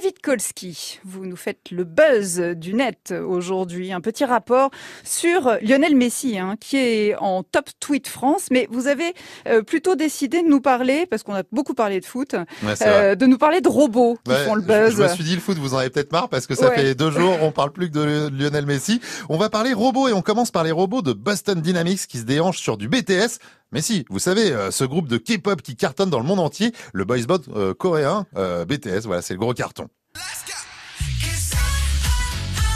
[0.00, 3.92] David Kolski, vous nous faites le buzz du net aujourd'hui.
[3.92, 4.70] Un petit rapport
[5.04, 8.46] sur Lionel Messi, hein, qui est en top tweet France.
[8.50, 9.12] Mais vous avez
[9.46, 12.34] euh, plutôt décidé de nous parler, parce qu'on a beaucoup parlé de foot,
[12.64, 14.96] euh, de nous parler de robots qui font le buzz.
[14.96, 16.94] Je, me suis dit le foot, vous en avez peut-être marre parce que ça fait
[16.94, 19.02] deux jours, on parle plus que de Lionel Messi.
[19.28, 22.24] On va parler robots et on commence par les robots de Boston Dynamics qui se
[22.24, 23.38] déhanchent sur du BTS.
[23.72, 26.72] Mais si, vous savez, euh, ce groupe de K-pop qui cartonne dans le monde entier,
[26.92, 29.86] le boys band euh, coréen euh, BTS, voilà, c'est le gros carton.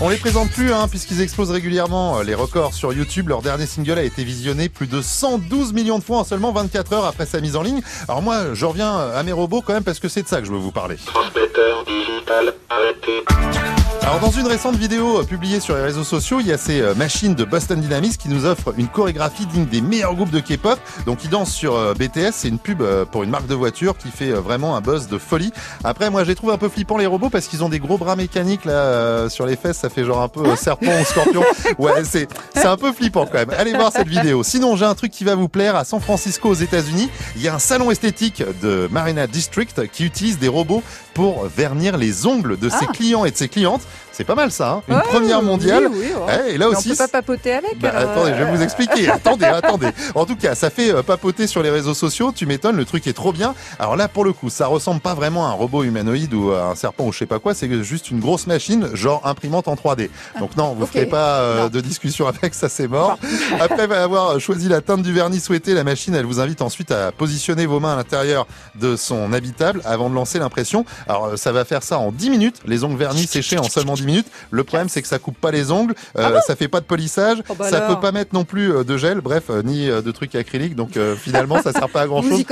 [0.00, 3.28] On les présente plus, hein, puisqu'ils explosent régulièrement les records sur YouTube.
[3.28, 6.92] Leur dernier single a été visionné plus de 112 millions de fois en seulement 24
[6.92, 7.82] heures après sa mise en ligne.
[8.06, 10.46] Alors moi, je reviens à mes robots quand même parce que c'est de ça que
[10.46, 10.96] je veux vous parler.
[11.04, 13.77] Transmetteur digital arrêté.
[14.02, 16.80] Alors dans une récente vidéo euh, publiée sur les réseaux sociaux, il y a ces
[16.80, 20.40] euh, machines de Boston Dynamics qui nous offrent une chorégraphie digne des meilleurs groupes de
[20.40, 20.78] K-pop.
[21.06, 24.10] Donc ils dansent sur euh, BTS, c'est une pub pour une marque de voiture qui
[24.10, 25.52] fait vraiment un buzz de folie.
[25.84, 27.98] Après moi je les trouve un peu flippants les robots parce qu'ils ont des gros
[27.98, 31.42] bras mécaniques là sur les fesses, ça fait genre un peu serpent ou scorpion.
[31.78, 33.50] Ouais, c'est c'est un peu flippant quand même.
[33.56, 34.42] Allez voir cette vidéo.
[34.42, 37.48] Sinon, j'ai un truc qui va vous plaire à San Francisco aux États-Unis, il y
[37.48, 40.82] a un salon esthétique de Marina District qui utilise des robots
[41.18, 42.92] pour vernir les ongles de ses ah.
[42.92, 43.82] clients et de ses clientes.
[44.18, 45.88] C'est pas mal ça, hein une première mondiale.
[45.92, 47.78] Oui, eh, et là aussi, on peut pas papoter avec.
[47.78, 49.08] Bah, attendez, je vais vous expliquer.
[49.12, 49.90] attendez, attendez.
[50.16, 52.32] En tout cas, ça fait euh, papoter sur les réseaux sociaux.
[52.34, 53.54] Tu m'étonnes, le truc est trop bien.
[53.78, 56.64] Alors là, pour le coup, ça ressemble pas vraiment à un robot humanoïde ou à
[56.64, 57.54] un serpent ou je sais pas quoi.
[57.54, 60.10] C'est juste une grosse machine, genre imprimante en 3D.
[60.40, 63.20] Donc non, vous ne ferez pas euh, de discussion avec, ça c'est mort.
[63.60, 67.12] Après avoir choisi la teinte du vernis souhaité, la machine, elle vous invite ensuite à
[67.12, 70.84] positionner vos mains à l'intérieur de son habitable avant de lancer l'impression.
[71.06, 72.56] Alors euh, ça va faire ça en 10 minutes.
[72.66, 74.07] Les ongles vernis séchés en seulement 10 minutes.
[74.50, 76.84] Le problème, c'est que ça coupe pas les ongles, euh, ah ça fait pas de
[76.84, 79.86] polissage, oh bah ça peut pas mettre non plus euh, de gel, bref, euh, ni
[79.88, 80.74] de trucs acryliques.
[80.74, 82.44] Donc finalement, ça sert pas à grand chose.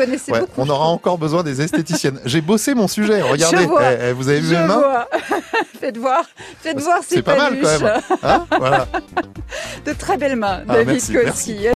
[0.56, 2.20] on aura encore besoin des esthéticiennes.
[2.24, 3.22] J'ai bossé mon sujet.
[3.22, 5.04] Regardez, eh, eh, vous avez vu mes mains
[5.80, 6.24] Faites voir,
[6.62, 8.02] faites voir C'est pas mal quand même.
[8.22, 8.46] Hein,
[9.84, 11.00] de très belles mains, ah, David